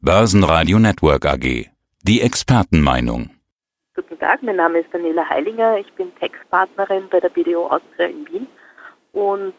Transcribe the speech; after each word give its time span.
Börsenradio 0.00 0.78
Network 0.78 1.26
AG. 1.26 1.66
Die 2.02 2.20
Expertenmeinung. 2.20 3.30
Guten 3.96 4.16
Tag, 4.20 4.44
mein 4.44 4.54
Name 4.54 4.78
ist 4.78 4.94
Daniela 4.94 5.28
Heilinger. 5.28 5.78
Ich 5.78 5.92
bin 5.94 6.14
Textpartnerin 6.20 7.08
bei 7.10 7.18
der 7.18 7.30
BDO 7.30 7.66
Austria 7.66 8.06
in 8.06 8.24
Wien 8.28 8.46
und 9.12 9.54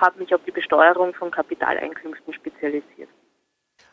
habe 0.00 0.18
mich 0.18 0.34
auf 0.34 0.40
die 0.46 0.50
Besteuerung 0.50 1.12
von 1.12 1.30
Kapitaleinkünften 1.30 2.32
spezialisiert. 2.32 3.10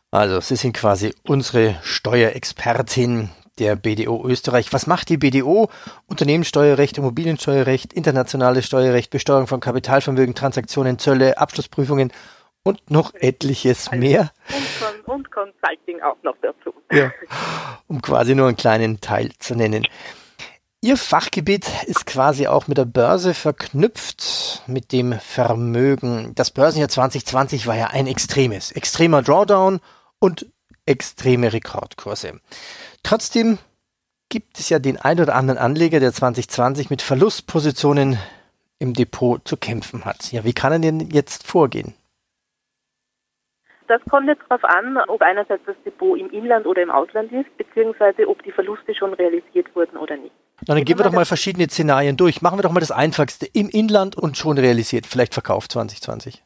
Also, 0.10 0.40
Sie 0.40 0.56
sind 0.56 0.72
quasi 0.72 1.14
unsere 1.28 1.76
Steuerexpertin 1.84 3.32
der 3.60 3.76
BDO 3.76 4.26
Österreich. 4.26 4.72
Was 4.72 4.88
macht 4.88 5.10
die 5.10 5.18
BDO? 5.18 5.70
Unternehmenssteuerrecht, 6.08 6.98
Immobiliensteuerrecht, 6.98 7.92
internationales 7.92 8.66
Steuerrecht, 8.66 9.12
Besteuerung 9.12 9.48
von 9.48 9.60
Kapitalvermögen, 9.60 10.34
Transaktionen, 10.34 10.98
Zölle, 10.98 11.38
Abschlussprüfungen 11.38 12.14
und 12.64 12.92
noch 12.92 13.14
etliches 13.16 13.92
mehr. 13.92 14.32
Und, 15.06 15.08
und 15.08 15.32
Consulting 15.32 16.02
auch 16.02 16.18
noch 16.24 16.36
dazu. 16.42 16.74
Ja, 16.92 17.12
um 17.88 18.02
quasi 18.02 18.36
nur 18.36 18.48
einen 18.48 18.58
kleinen 18.58 19.02
Teil 19.02 19.32
zu 19.40 19.56
nennen. 19.56 19.88
Ihr 20.82 20.96
Fachgebiet 20.96 21.68
ist 21.88 22.06
quasi 22.06 22.48
auch 22.48 22.68
mit 22.68 22.78
der 22.78 22.86
Börse 22.86 23.34
verknüpft, 23.34 24.64
mit 24.68 24.94
dem 24.94 25.20
Vermögen. 25.20 26.34
Das 26.36 26.52
Börsenjahr 26.52 26.88
2020 26.88 27.68
war 27.68 27.76
ja 27.76 27.88
ein 27.88 28.08
extremes, 28.08 28.72
extremer 28.72 29.22
Drawdown 29.22 29.82
und 30.20 30.46
extreme 30.86 31.52
Rekordkurse. 31.52 32.40
Trotzdem 33.04 33.58
gibt 34.30 34.60
es 34.60 34.70
ja 34.70 34.80
den 34.80 34.98
ein 34.98 35.20
oder 35.20 35.36
anderen 35.36 35.58
Anleger, 35.58 36.00
der 36.00 36.14
2020 36.14 36.90
mit 36.90 37.02
Verlustpositionen 37.02 38.18
im 38.78 38.94
Depot 38.94 39.46
zu 39.46 39.58
kämpfen 39.58 40.06
hat. 40.06 40.32
Ja, 40.32 40.46
wie 40.46 40.54
kann 40.54 40.72
er 40.72 40.80
denn 40.80 41.10
jetzt 41.10 41.46
vorgehen? 41.46 41.94
Das 43.90 44.00
kommt 44.08 44.28
jetzt 44.28 44.44
darauf 44.48 44.64
an, 44.66 45.00
ob 45.08 45.24
einerseits 45.24 45.66
das 45.66 45.76
Depot 45.84 46.18
im 46.18 46.30
Inland 46.30 46.68
oder 46.68 46.84
im 46.84 46.92
Ausland 46.92 47.32
ist, 47.32 47.58
beziehungsweise 47.58 48.28
ob 48.28 48.44
die 48.44 48.52
Verluste 48.52 48.94
schon 48.94 49.16
realisiert 49.16 49.76
wurden 49.76 49.98
oder 49.98 50.16
nicht. 50.16 50.32
Na, 50.68 50.76
dann 50.76 50.86
gehen 50.86 51.00
wir 51.00 51.06
doch 51.06 51.12
mal 51.12 51.26
verschiedene 51.26 51.68
Szenarien 51.68 52.16
durch. 52.16 52.44
Machen 52.44 52.60
wir 52.60 52.62
doch 52.62 52.72
mal 52.72 52.82
das 52.82 52.92
Einfachste. 52.92 53.48
Im 53.52 53.68
Inland 53.68 54.16
und 54.16 54.38
schon 54.38 54.60
realisiert, 54.60 55.08
vielleicht 55.08 55.34
verkauft 55.34 55.72
2020. 55.72 56.44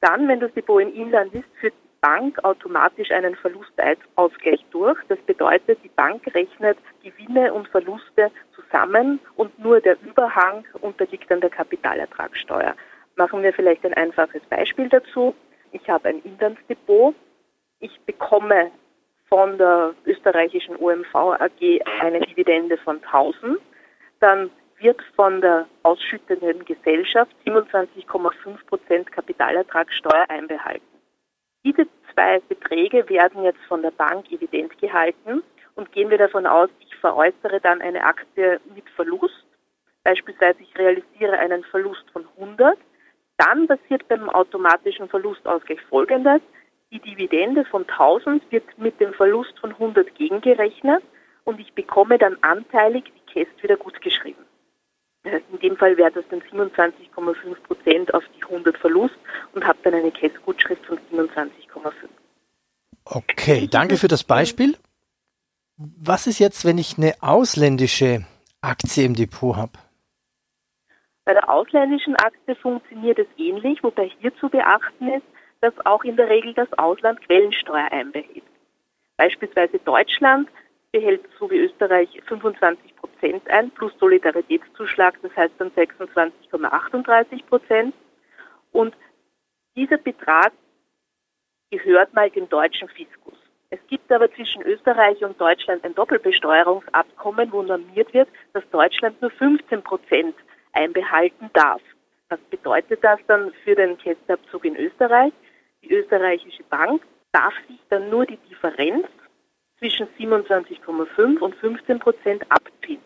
Dann, 0.00 0.26
wenn 0.26 0.40
das 0.40 0.52
Depot 0.54 0.82
im 0.82 0.92
Inland 0.92 1.32
ist, 1.34 1.44
führt 1.60 1.74
die 1.74 2.00
Bank 2.00 2.42
automatisch 2.42 3.12
einen 3.12 3.36
Verlustausgleich 3.36 4.66
durch. 4.72 4.98
Das 5.08 5.20
bedeutet, 5.20 5.78
die 5.84 5.90
Bank 5.90 6.22
rechnet 6.34 6.78
Gewinne 7.00 7.54
und 7.54 7.68
Verluste 7.68 8.32
zusammen 8.56 9.20
und 9.36 9.56
nur 9.60 9.80
der 9.80 9.96
Überhang 10.02 10.64
unterliegt 10.80 11.30
dann 11.30 11.40
der 11.40 11.50
Kapitalertragssteuer. 11.50 12.74
Machen 13.14 13.44
wir 13.44 13.52
vielleicht 13.52 13.84
ein 13.84 13.94
einfaches 13.94 14.42
Beispiel 14.50 14.88
dazu 14.88 15.36
ich 15.72 15.88
habe 15.88 16.08
ein 16.08 16.22
Inlandsdepot, 16.22 17.14
ich 17.80 18.00
bekomme 18.02 18.70
von 19.28 19.58
der 19.58 19.94
österreichischen 20.06 20.76
OMV 20.76 21.14
AG 21.14 21.80
eine 22.00 22.20
Dividende 22.20 22.78
von 22.78 22.96
1000, 22.96 23.58
dann 24.20 24.50
wird 24.78 25.00
von 25.16 25.40
der 25.40 25.66
ausschüttenden 25.82 26.64
Gesellschaft 26.64 27.32
27,5 27.46 28.66
Prozent 28.66 29.12
Kapitalertragssteuer 29.12 30.24
einbehalten. 30.28 30.86
Diese 31.64 31.86
zwei 32.12 32.40
Beträge 32.48 33.08
werden 33.08 33.42
jetzt 33.42 33.60
von 33.68 33.82
der 33.82 33.90
Bank 33.90 34.30
evident 34.30 34.78
gehalten 34.78 35.42
und 35.74 35.92
gehen 35.92 36.10
wir 36.10 36.18
davon 36.18 36.46
aus, 36.46 36.70
ich 36.80 36.94
veräußere 36.96 37.60
dann 37.60 37.80
eine 37.82 38.04
Aktie 38.04 38.60
mit 38.74 38.88
Verlust. 38.90 39.44
Beispielsweise 40.04 40.62
ich 40.62 40.78
realisiere 40.78 41.38
einen 41.38 41.64
Verlust 41.64 42.04
von 42.12 42.26
100, 42.38 42.78
dann 43.38 43.66
passiert 43.66 44.06
beim 44.08 44.28
automatischen 44.28 45.08
Verlustausgleich 45.08 45.80
Folgendes. 45.88 46.42
Die 46.90 47.00
Dividende 47.00 47.64
von 47.64 47.88
1000 47.88 48.42
wird 48.50 48.64
mit 48.78 49.00
dem 49.00 49.14
Verlust 49.14 49.58
von 49.58 49.70
100 49.72 50.14
gegengerechnet 50.14 51.02
und 51.44 51.60
ich 51.60 51.72
bekomme 51.72 52.18
dann 52.18 52.36
anteilig 52.42 53.04
die 53.04 53.32
Käst 53.32 53.62
wieder 53.62 53.76
gut 53.76 54.00
geschrieben. 54.00 54.44
Das 55.22 55.34
heißt, 55.34 55.44
in 55.52 55.58
dem 55.60 55.76
Fall 55.76 55.96
wäre 55.96 56.12
das 56.12 56.24
dann 56.30 56.40
27,5 56.40 57.54
Prozent 57.62 58.14
auf 58.14 58.24
die 58.36 58.42
100 58.44 58.76
Verlust 58.78 59.16
und 59.52 59.64
habe 59.64 59.78
dann 59.82 59.94
eine 59.94 60.10
Kästgutschrift 60.10 60.84
von 60.86 60.98
27,5. 61.12 61.50
Okay, 63.04 63.68
danke 63.70 63.96
für 63.96 64.08
das 64.08 64.24
Beispiel. 64.24 64.76
Was 65.76 66.26
ist 66.26 66.38
jetzt, 66.38 66.64
wenn 66.64 66.78
ich 66.78 66.98
eine 66.98 67.14
ausländische 67.20 68.26
Aktie 68.60 69.04
im 69.04 69.14
Depot 69.14 69.56
habe? 69.56 69.72
Bei 71.28 71.34
der 71.34 71.50
ausländischen 71.50 72.16
Aktie 72.16 72.54
funktioniert 72.54 73.18
es 73.18 73.26
ähnlich, 73.36 73.82
wobei 73.82 74.10
hier 74.18 74.34
zu 74.36 74.48
beachten 74.48 75.08
ist, 75.08 75.26
dass 75.60 75.74
auch 75.84 76.02
in 76.02 76.16
der 76.16 76.30
Regel 76.30 76.54
das 76.54 76.72
Ausland 76.78 77.20
Quellensteuer 77.20 77.92
einbehält. 77.92 78.44
Beispielsweise 79.18 79.78
Deutschland 79.80 80.48
behält 80.90 81.20
so 81.38 81.50
wie 81.50 81.58
Österreich 81.58 82.08
25 82.28 82.96
Prozent 82.96 83.46
ein 83.50 83.70
plus 83.72 83.92
Solidaritätszuschlag, 84.00 85.20
das 85.20 85.36
heißt 85.36 85.52
dann 85.58 85.70
26,38 85.72 87.44
Prozent. 87.44 87.94
Und 88.72 88.96
dieser 89.76 89.98
Betrag 89.98 90.52
gehört 91.70 92.14
mal 92.14 92.30
dem 92.30 92.48
deutschen 92.48 92.88
Fiskus. 92.88 93.36
Es 93.68 93.80
gibt 93.88 94.10
aber 94.10 94.32
zwischen 94.32 94.62
Österreich 94.62 95.22
und 95.22 95.38
Deutschland 95.38 95.84
ein 95.84 95.94
Doppelbesteuerungsabkommen, 95.94 97.52
wo 97.52 97.60
normiert 97.60 98.14
wird, 98.14 98.30
dass 98.54 98.64
Deutschland 98.70 99.20
nur 99.20 99.30
15 99.32 99.82
Prozent 99.82 100.34
einbehalten 100.72 101.50
darf. 101.52 101.82
Was 102.28 102.40
bedeutet 102.50 103.02
das 103.02 103.20
dann 103.26 103.52
für 103.64 103.74
den 103.74 103.96
Kästabzug 103.98 104.64
in 104.64 104.76
Österreich? 104.76 105.32
Die 105.82 105.92
österreichische 105.92 106.62
Bank 106.64 107.02
darf 107.32 107.54
sich 107.66 107.78
dann 107.88 108.10
nur 108.10 108.26
die 108.26 108.36
Differenz 108.48 109.06
zwischen 109.78 110.08
27,5 110.18 111.38
und 111.38 111.54
15 111.56 111.98
Prozent 111.98 112.44
abziehen. 112.50 113.00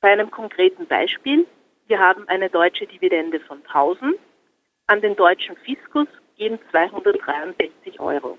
Bei 0.00 0.12
einem 0.12 0.30
konkreten 0.30 0.86
Beispiel, 0.86 1.46
wir 1.86 1.98
haben 1.98 2.26
eine 2.28 2.48
deutsche 2.48 2.86
Dividende 2.86 3.40
von 3.40 3.58
1000, 3.66 4.16
an 4.86 5.00
den 5.00 5.14
deutschen 5.14 5.56
Fiskus 5.58 6.08
gehen 6.36 6.58
263 6.70 8.00
Euro. 8.00 8.38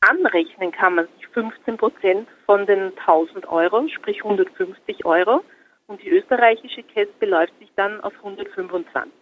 Anrechnen 0.00 0.72
kann 0.72 0.94
man 0.94 1.08
sich 1.16 1.28
15 1.28 1.76
Prozent 1.76 2.28
von 2.46 2.66
den 2.66 2.96
1000 2.98 3.46
Euro, 3.48 3.86
sprich 3.88 4.22
150 4.22 5.04
Euro, 5.04 5.44
und 5.86 6.02
die 6.02 6.10
österreichische 6.10 6.82
Käst 6.82 7.18
beläuft 7.18 7.52
sich 7.58 7.70
dann 7.76 8.00
auf 8.00 8.14
125. 8.18 9.12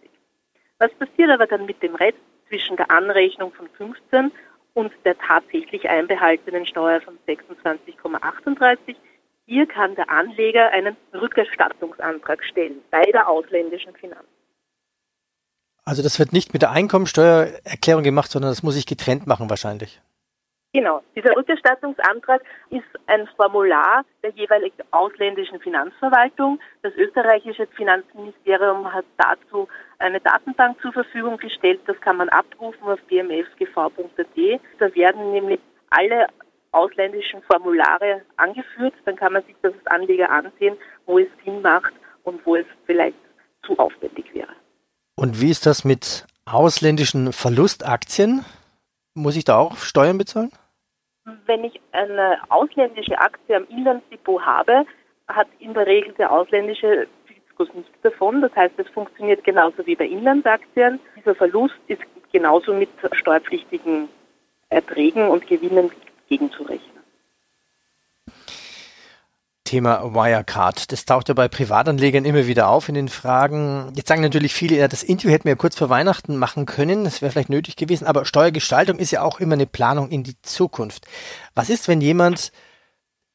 Was 0.78 0.93
passiert 0.94 1.31
aber 1.31 1.47
dann 1.47 1.66
mit 1.66 1.82
dem 1.82 1.94
Rest 1.94 2.19
zwischen 2.48 2.76
der 2.76 2.91
Anrechnung 2.91 3.53
von 3.53 3.69
15 3.76 4.32
und 4.75 4.93
der 5.04 5.16
tatsächlich 5.19 5.88
einbehaltenen 5.88 6.66
Steuer 6.66 7.00
von 7.00 7.19
26,38? 7.26 8.97
Hier 9.47 9.66
kann 9.66 9.94
der 9.94 10.09
Anleger 10.09 10.71
einen 10.71 10.97
Rückerstattungsantrag 11.12 12.44
stellen 12.44 12.82
bei 12.91 13.03
der 13.03 13.28
ausländischen 13.28 13.94
Finanz. 13.94 14.28
Also 15.84 16.03
das 16.03 16.19
wird 16.19 16.32
nicht 16.32 16.53
mit 16.53 16.62
der 16.62 16.71
Einkommensteuererklärung 16.71 18.04
gemacht, 18.04 18.31
sondern 18.31 18.53
das 18.53 18.62
muss 18.62 18.77
ich 18.77 18.87
getrennt 18.87 19.27
machen 19.27 19.50
wahrscheinlich. 19.50 20.00
Genau, 20.73 21.03
dieser 21.17 21.35
Rückerstattungsantrag 21.37 22.43
ist 22.71 22.85
ein 23.07 23.29
Formular 23.37 24.05
der 24.23 24.31
jeweiligen 24.31 24.83
ausländischen 24.93 25.59
Finanzverwaltung. 25.61 26.61
Das 26.83 26.95
österreichische 26.95 27.67
Finanzministerium 27.77 28.93
hat 28.93 29.05
dazu 29.17 29.67
eine 29.99 30.21
Datenbank 30.21 30.81
zur 30.81 30.93
Verfügung 30.93 31.39
gestellt. 31.39 31.81
Das 31.87 32.01
kann 32.01 32.19
man 32.19 32.29
abrufen 32.29 32.85
auf 32.85 33.01
bmfgv.at. 33.09 34.61
Da 34.79 34.95
werden 34.95 35.33
nämlich 35.33 35.61
alle 35.91 36.29
ausländischen 36.71 37.43
Formulare 37.43 38.23
angeführt. 38.37 38.95
Dann 39.07 39.17
kann 39.17 39.33
man 39.33 39.43
sich 39.43 39.57
das 39.63 39.73
als 39.73 39.87
Anleger 39.89 40.31
ansehen, 40.31 40.77
wo 41.07 41.19
es 41.19 41.27
Sinn 41.45 41.63
macht 41.63 41.93
und 42.23 42.47
wo 42.47 42.55
es 42.55 42.67
vielleicht 42.87 43.19
zu 43.67 43.77
aufwendig 43.77 44.33
wäre. 44.35 44.53
Und 45.17 45.41
wie 45.41 45.51
ist 45.51 45.67
das 45.67 45.85
mit 45.85 46.27
ausländischen 46.47 47.33
Verlustaktien? 47.33 48.45
Muss 49.15 49.37
ich 49.37 49.44
da 49.44 49.59
auch 49.59 49.76
Steuern 49.76 50.19
bezahlen? 50.19 50.50
Wenn 51.47 51.65
ich 51.65 51.80
eine 51.92 52.39
ausländische 52.48 53.18
Aktie 53.18 53.57
am 53.57 53.66
Inlandsdepot 53.68 54.42
habe, 54.45 54.84
hat 55.28 55.48
in 55.59 55.74
der 55.74 55.86
Regel 55.86 56.12
der 56.15 56.33
ausländische 56.33 57.07
Fiskus 57.27 57.68
nichts 57.74 57.92
davon. 58.03 58.41
Das 58.41 58.54
heißt, 58.57 58.78
es 58.78 58.89
funktioniert 58.89 59.45
genauso 59.45 59.86
wie 59.86 59.97
bei 59.97 60.07
Inlandsaktien. 60.07 60.98
Dieser 61.16 61.34
Verlust 61.34 61.77
ist 61.89 62.03
genauso 62.33 62.72
mit 62.72 62.89
steuerpflichtigen 63.12 64.09
Erträgen 64.71 65.28
und 65.28 65.47
Gewinnen 65.47 65.91
gegenzurechnen. 66.28 67.00
Thema 69.71 70.03
Wirecard. 70.03 70.91
Das 70.91 71.05
taucht 71.05 71.28
ja 71.28 71.34
bei 71.34 71.47
Privatanlegern 71.47 72.25
immer 72.25 72.49
wieder 72.49 72.69
auf 72.69 72.89
in 72.89 72.97
den 72.97 73.09
Fragen. 73.09 73.93
Jetzt 73.95 74.09
sagen 74.09 74.21
natürlich 74.21 74.53
viele, 74.53 74.75
ja, 74.75 74.89
das 74.89 75.05
Interview 75.05 75.31
hätten 75.33 75.45
wir 75.45 75.53
ja 75.53 75.57
kurz 75.57 75.78
vor 75.78 75.89
Weihnachten 75.89 76.37
machen 76.37 76.67
können. 76.67 77.05
Das 77.05 77.22
wäre 77.22 77.31
vielleicht 77.31 77.51
nötig 77.51 77.77
gewesen. 77.77 78.09
Aber 78.09 78.25
Steuergestaltung 78.25 78.99
ist 78.99 79.13
ja 79.13 79.22
auch 79.22 79.39
immer 79.39 79.53
eine 79.53 79.67
Planung 79.67 80.11
in 80.11 80.25
die 80.25 80.34
Zukunft. 80.43 81.07
Was 81.55 81.71
ist, 81.71 81.87
wenn 81.87 82.01
jemand 82.01 82.51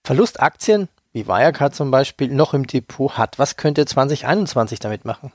Verlustaktien, 0.04 0.90
wie 1.14 1.26
Wirecard 1.26 1.74
zum 1.74 1.90
Beispiel, 1.90 2.28
noch 2.28 2.54
im 2.54 2.68
Depot 2.68 3.18
hat? 3.18 3.40
Was 3.40 3.56
könnte 3.56 3.86
2021 3.86 4.80
damit 4.80 5.06
machen? 5.06 5.31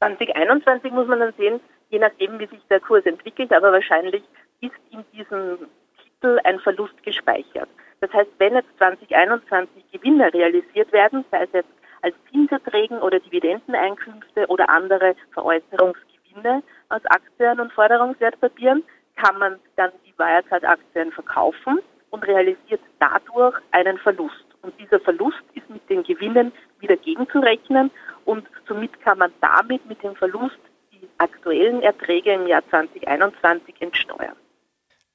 2021 0.00 0.90
muss 0.90 1.06
man 1.06 1.20
dann 1.20 1.34
sehen, 1.38 1.60
je 1.90 2.00
nachdem, 2.00 2.40
wie 2.40 2.48
sich 2.48 2.60
der 2.68 2.80
Kurs 2.80 3.06
entwickelt. 3.06 3.52
Aber 3.52 3.70
wahrscheinlich 3.70 4.24
ist 4.60 4.72
in 4.90 5.04
diesem 5.12 5.68
Kapitel 5.96 6.40
ein 6.42 6.58
Verlust 6.58 7.00
gespeichert. 7.04 7.68
Das 8.02 8.12
heißt, 8.12 8.30
wenn 8.38 8.54
jetzt 8.54 8.76
2021 8.78 9.84
Gewinne 9.92 10.34
realisiert 10.34 10.92
werden, 10.92 11.24
sei 11.30 11.44
es 11.44 11.52
jetzt 11.52 11.70
als 12.02 12.16
Zinserträgen 12.32 12.98
oder 12.98 13.20
Dividendeneinkünfte 13.20 14.48
oder 14.48 14.68
andere 14.68 15.14
Veräußerungsgewinne 15.32 16.64
aus 16.88 17.00
Aktien 17.04 17.60
und 17.60 17.72
Forderungswertpapieren, 17.72 18.82
kann 19.14 19.38
man 19.38 19.60
dann 19.76 19.92
die 20.04 20.12
Wirecard-Aktien 20.18 21.12
verkaufen 21.12 21.78
und 22.10 22.26
realisiert 22.26 22.80
dadurch 22.98 23.56
einen 23.70 23.96
Verlust. 23.98 24.46
Und 24.62 24.74
dieser 24.80 24.98
Verlust 24.98 25.44
ist 25.54 25.70
mit 25.70 25.88
den 25.88 26.02
Gewinnen 26.02 26.50
wieder 26.80 26.96
gegenzurechnen 26.96 27.92
und 28.24 28.48
somit 28.66 29.00
kann 29.02 29.18
man 29.18 29.32
damit 29.40 29.86
mit 29.86 30.02
dem 30.02 30.16
Verlust 30.16 30.58
die 30.90 31.08
aktuellen 31.18 31.82
Erträge 31.82 32.32
im 32.32 32.48
Jahr 32.48 32.68
2021 32.68 33.76
entsteuern. 33.80 34.41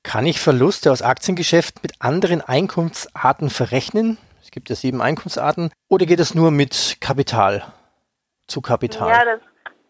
Kann 0.08 0.26
ich 0.26 0.40
Verluste 0.40 0.90
aus 0.90 1.02
Aktiengeschäften 1.02 1.82
mit 1.84 1.96
anderen 2.00 2.40
Einkunftsarten 2.40 3.50
verrechnen? 3.50 4.18
Es 4.42 4.52
gibt 4.52 4.70
ja 4.70 4.76
sieben 4.76 5.02
Einkunftsarten. 5.02 5.70
Oder 5.90 6.06
geht 6.06 6.22
es 6.22 6.34
nur 6.34 6.50
mit 6.50 6.96
Kapital? 7.02 7.66
Zu 8.48 8.62
Kapital? 8.62 9.10
Ja, 9.10 9.26
das, 9.26 9.42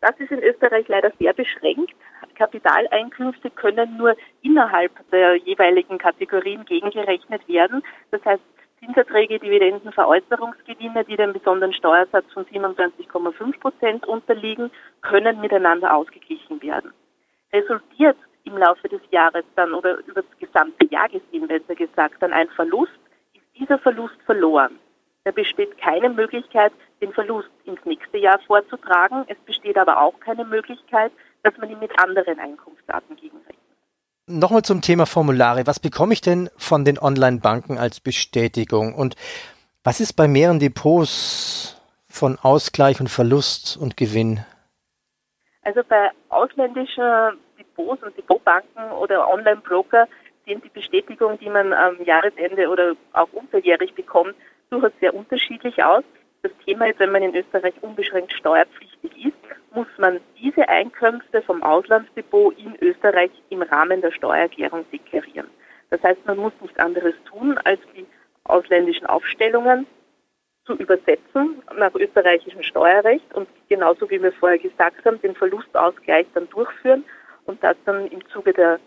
das 0.02 0.20
ist 0.20 0.32
in 0.32 0.42
Österreich 0.42 0.88
leider 0.88 1.12
sehr 1.20 1.34
beschränkt. 1.34 1.94
Kapitaleinkünfte 2.34 3.52
können 3.52 3.96
nur 3.98 4.16
innerhalb 4.42 4.92
der 5.12 5.36
jeweiligen 5.36 6.00
Kategorien 6.00 6.66
gegengerechnet 6.66 7.48
werden. 7.48 7.84
Das 8.10 8.26
heißt, 8.26 8.42
Zinserträge, 8.80 9.38
Dividenden, 9.38 9.92
Veräußerungsgewinne, 9.92 11.06
die 11.06 11.16
dem 11.16 11.34
besonderen 11.34 11.74
Steuersatz 11.74 12.26
von 12.34 12.44
27,5 12.46 13.60
Prozent 13.60 14.08
unterliegen, 14.08 14.72
können 15.04 15.40
miteinander 15.42 15.96
ausgeglichen 15.96 16.60
werden. 16.64 16.92
Resultiert 17.54 18.18
im 18.48 18.58
Laufe 18.58 18.88
des 18.88 19.02
Jahres 19.12 19.46
dann 19.56 19.74
oder 19.74 20.00
über 20.08 20.22
das 20.22 20.40
gesamte 20.40 20.86
Jahr 20.88 21.10
gesehen, 21.10 21.48
besser 21.48 21.76
gesagt, 21.76 22.22
dann 22.22 22.34
ein 22.34 22.50
Verlust, 22.50 22.92
ist 23.34 23.44
dieser 23.60 23.78
Verlust 23.80 24.18
verloren. 24.26 24.80
Da 25.24 25.32
besteht 25.32 25.78
keine 25.78 26.10
Möglichkeit, 26.10 26.72
den 27.02 27.12
Verlust 27.12 27.50
ins 27.66 27.84
nächste 27.86 28.18
Jahr 28.18 28.40
vorzutragen. 28.48 29.26
Es 29.28 29.38
besteht 29.46 29.78
aber 29.78 30.02
auch 30.02 30.18
keine 30.22 30.46
Möglichkeit, 30.46 31.12
dass 31.44 31.58
man 31.58 31.70
ihn 31.70 31.80
mit 31.80 31.92
anderen 32.00 32.40
Einkunftsarten 32.40 33.16
gegenrechnet. 33.18 33.58
Nochmal 34.26 34.62
zum 34.64 34.82
Thema 34.82 35.06
Formulare. 35.06 35.68
Was 35.68 35.80
bekomme 35.80 36.14
ich 36.14 36.22
denn 36.22 36.50
von 36.58 36.86
den 36.86 36.98
Online-Banken 37.00 37.78
als 37.78 38.00
Bestätigung? 38.00 38.94
Und 38.94 39.16
was 39.84 40.00
ist 40.00 40.14
bei 40.14 40.28
mehreren 40.28 40.60
Depots 40.60 41.82
von 42.10 42.38
Ausgleich 42.42 43.00
und 43.00 43.10
Verlust 43.10 43.78
und 43.78 43.96
Gewinn? 43.96 44.46
Also 45.64 45.82
bei 45.88 46.10
ausländischen 46.30 47.04
Depots 47.78 48.04
und 48.04 48.18
Depotbanken 48.18 48.92
oder 48.92 49.30
Online-Broker 49.30 50.08
sehen 50.46 50.62
die 50.64 50.70
Bestätigung, 50.70 51.38
die 51.40 51.50
man 51.50 51.74
am 51.74 52.02
Jahresende 52.04 52.70
oder 52.70 52.96
auch 53.14 53.32
unterjährig 53.34 53.94
bekommt, 53.94 54.36
durchaus 54.70 54.92
sehr 55.00 55.14
unterschiedlich 55.14 55.84
aus. 55.84 56.04
Das 56.42 56.52
Thema 56.66 56.88
ist, 56.88 57.00
wenn 57.00 57.12
man 57.12 57.24
in 57.24 57.36
Österreich 57.36 57.74
unbeschränkt 57.82 58.34
steuerpflichtig 58.34 59.26
ist, 59.26 59.38
muss 59.74 59.88
man 59.98 60.20
diese 60.40 60.68
Einkünfte 60.70 61.42
vom 61.42 61.62
Auslandsdepot 61.62 62.58
in 62.58 62.76
Österreich 62.82 63.32
im 63.50 63.62
Rahmen 63.62 64.02
der 64.02 64.12
Steuererklärung 64.12 64.86
deklarieren. 64.92 65.48
Das 65.90 66.02
heißt, 66.04 66.26
man 66.26 66.38
muss 66.38 66.54
nichts 66.62 66.80
anderes 66.80 67.16
tun, 67.26 67.58
als 67.64 67.80
die 67.96 68.06
ausländischen 68.44 69.08
Aufstellungen 69.08 69.86
zu 70.66 70.74
übersetzen 70.74 71.62
nach 71.78 71.94
österreichischem 71.96 72.62
Steuerrecht 72.62 73.34
und 73.34 73.48
genauso 73.70 74.10
wie 74.10 74.22
wir 74.22 74.34
vorher 74.34 74.60
gesagt 74.60 75.06
haben, 75.06 75.22
den 75.22 75.36
Verlustausgleich 75.36 76.28
dann 76.34 76.50
durchführen 76.50 77.06
und 77.48 77.64
das 77.64 77.76
dann 77.86 78.08
im 78.08 78.26
Zuge 78.30 78.54
der 78.54 78.80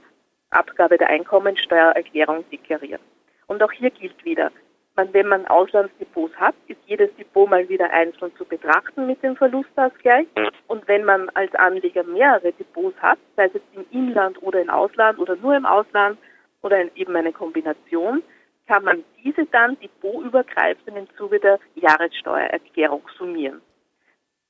Abgabe 0.51 0.99
der 0.99 1.09
Einkommensteuererklärung 1.09 2.45
deklarieren. 2.51 3.03
Und 3.47 3.63
auch 3.63 3.73
hier 3.73 3.91
gilt 3.91 4.25
wieder, 4.25 4.51
man, 4.97 5.13
wenn 5.15 5.29
man 5.29 5.47
Auslandsdepots 5.47 6.35
hat, 6.37 6.55
ist 6.67 6.81
jedes 6.87 7.15
Depot 7.17 7.49
mal 7.49 7.69
wieder 7.69 7.91
einzeln 7.91 8.35
zu 8.37 8.45
betrachten 8.45 9.07
mit 9.07 9.23
dem 9.23 9.37
Verlustausgleich. 9.37 10.27
Und 10.67 10.87
wenn 10.89 11.05
man 11.05 11.29
als 11.31 11.55
Anleger 11.55 12.05
mehrere 12.05 12.53
Depots 12.53 12.97
hat, 13.01 13.19
sei 13.37 13.47
es 13.47 13.55
jetzt 13.55 13.75
im 13.75 13.87
Inland 13.91 14.43
oder 14.43 14.61
im 14.61 14.71
Ausland 14.71 15.19
oder 15.19 15.37
nur 15.37 15.57
im 15.57 15.67
Ausland 15.67 16.19
oder 16.63 16.85
eben 16.97 17.17
eine 17.17 17.33
Kombination, 17.33 18.23
kann 18.67 18.85
man 18.85 19.05
diese 19.25 19.47
dann 19.47 19.79
depotübergreifend 19.81 20.97
im 20.97 21.09
Zuge 21.17 21.41
der 21.41 21.59
Jahressteuererklärung 21.75 23.03
summieren. 23.17 23.61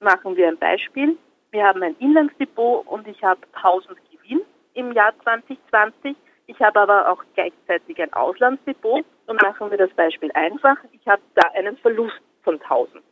Machen 0.01 0.37
wir 0.37 0.49
ein 0.49 0.59
Beispiel. 0.59 1.17
Wir 1.51 1.65
haben 1.65 1.83
ein 1.83 1.97
Inlandsdepot 1.99 2.87
und 2.87 3.07
ich 3.09 3.23
habe 3.23 3.41
1000 3.55 3.99
Gewinn 4.11 4.43
im 4.75 4.93
Jahr 4.93 5.13
2020 5.23 6.17
ich 6.51 6.61
habe 6.61 6.81
aber 6.81 7.09
auch 7.09 7.23
gleichzeitig 7.35 8.03
ein 8.03 8.13
Auslandsdepot 8.13 9.05
und 9.29 9.41
machen 9.41 9.71
wir 9.71 9.79
das 9.79 9.91
Beispiel 9.91 10.33
einfach. 10.35 10.77
Ich 10.91 11.07
habe 11.07 11.23
da 11.37 11.49
einen 11.55 11.77
Verlust 11.77 12.21
von 12.43 12.61
1000. 12.61 13.05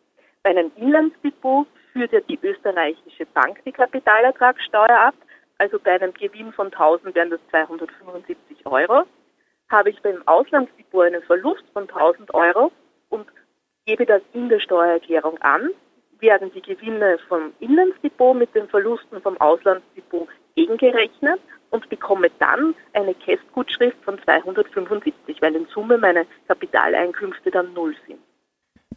Bei 0.43 0.51
einem 0.51 0.73
Inlandsdepot 0.75 1.69
führt 1.93 2.13
ja 2.13 2.19
die 2.19 2.37
österreichische 2.43 3.27
Bank 3.27 3.63
die 3.65 3.71
Kapitalertragssteuer 3.71 4.91
ab. 4.91 5.15
Also 5.59 5.79
bei 5.79 5.93
einem 5.93 6.13
Gewinn 6.15 6.53
von 6.53 6.67
1000 6.67 7.15
wären 7.15 7.31
das 7.31 7.39
275 7.51 8.67
Euro. 8.67 9.05
Habe 9.71 9.91
ich 9.91 10.03
beim 10.03 10.21
Auslandsdepot 10.27 11.07
einen 11.07 11.23
Verlust 11.23 11.65
von 11.73 11.85
1000 11.85 12.35
Euro 12.35 12.73
und 13.09 13.29
gebe 13.87 14.05
das 14.05 14.23
in 14.33 14.49
der 14.49 14.59
Steuererklärung 14.59 15.39
an, 15.43 15.71
werden 16.21 16.51
die 16.55 16.63
Gewinne 16.63 17.19
vom 17.29 17.53
Inlandsdepot 17.61 18.37
mit 18.37 18.55
den 18.55 18.69
Verlusten 18.69 19.21
vom 19.23 19.37
Auslandsdepot 19.41 20.29
gegengerechnet 20.55 21.41
und 21.71 21.89
bekomme 21.89 22.29
dann 22.39 22.75
eine 22.93 23.15
Kästgutschrift 23.15 23.97
von 24.05 24.19
275, 24.25 25.41
weil 25.41 25.55
in 25.55 25.67
Summe 25.73 25.99
meine 25.99 26.27
Kapitaleinkünfte 26.47 27.51
dann 27.51 27.73
null 27.75 27.95
sind. 28.07 28.19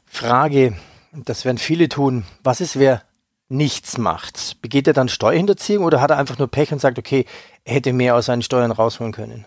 Frage, 0.06 0.74
das 1.14 1.46
werden 1.46 1.58
viele 1.58 1.90
tun. 1.90 2.24
Was 2.44 2.62
ist, 2.62 2.80
wer 2.80 3.02
nichts 3.50 3.98
macht? 3.98 4.62
Begeht 4.62 4.88
er 4.88 4.94
dann 4.94 5.10
Steuerhinterziehung 5.10 5.84
oder 5.84 6.02
hat 6.02 6.12
er 6.12 6.18
einfach 6.18 6.40
nur 6.40 6.50
Pech 6.50 6.72
und 6.72 6.80
sagt, 6.80 6.98
okay, 6.98 7.26
er 7.66 7.76
hätte 7.76 7.94
mehr 7.94 8.16
aus 8.16 8.28
seinen 8.28 8.42
Steuern 8.42 8.72
rausholen 8.72 9.14
können? 9.14 9.46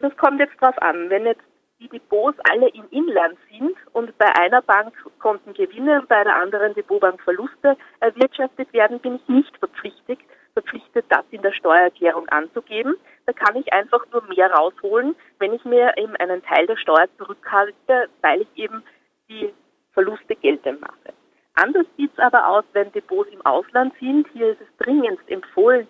Das 0.00 0.16
kommt 0.16 0.40
jetzt 0.40 0.60
drauf 0.60 0.76
an. 0.82 1.10
Wenn 1.10 1.26
jetzt 1.26 1.42
die 1.82 1.88
Depots 1.88 2.38
alle 2.50 2.68
im 2.68 2.84
Inland 2.90 3.36
sind 3.50 3.76
und 3.92 4.16
bei 4.18 4.32
einer 4.36 4.62
Bank 4.62 4.94
konnten 5.18 5.52
Gewinne 5.52 6.00
und 6.00 6.08
bei 6.08 6.22
der 6.22 6.36
anderen 6.36 6.74
Depotbank 6.74 7.20
Verluste 7.22 7.76
erwirtschaftet 8.00 8.72
werden, 8.72 9.00
bin 9.00 9.16
ich 9.16 9.28
nicht 9.28 9.56
verpflichtet, 9.58 10.20
verpflichtet, 10.54 11.04
das 11.08 11.24
in 11.30 11.42
der 11.42 11.52
Steuererklärung 11.52 12.28
anzugeben. 12.28 12.94
Da 13.26 13.32
kann 13.32 13.56
ich 13.56 13.72
einfach 13.72 14.04
nur 14.12 14.22
mehr 14.28 14.50
rausholen, 14.52 15.16
wenn 15.38 15.54
ich 15.54 15.64
mir 15.64 15.92
eben 15.96 16.14
einen 16.16 16.42
Teil 16.44 16.66
der 16.66 16.76
Steuer 16.76 17.08
zurückhalte, 17.18 18.08
weil 18.20 18.42
ich 18.42 18.48
eben 18.54 18.82
die 19.28 19.52
Verluste 19.92 20.36
geltend 20.36 20.80
mache. 20.80 21.14
Anders 21.54 21.86
sieht 21.96 22.12
es 22.12 22.18
aber 22.18 22.48
aus, 22.48 22.64
wenn 22.72 22.92
Depots 22.92 23.30
im 23.30 23.44
Ausland 23.44 23.92
sind. 23.98 24.26
Hier 24.32 24.52
ist 24.52 24.60
es 24.60 24.84
dringendst 24.84 25.28
empfohlen, 25.28 25.88